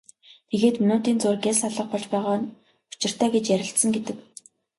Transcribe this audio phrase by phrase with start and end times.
[0.49, 2.51] Тэгээд минутын зуур гялс алга болж байгаа нь
[2.93, 4.17] учиртай гэж ярилцсан гэдэг.